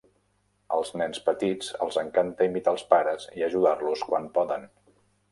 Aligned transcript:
Als 0.75 0.91
nens 1.01 1.19
petits 1.25 1.67
els 1.85 1.99
encanta 2.03 2.47
imitar 2.49 2.73
els 2.77 2.85
pares 2.93 3.27
i 3.41 3.45
ajudar-los 3.49 4.07
quan 4.07 4.25
poden. 4.39 4.65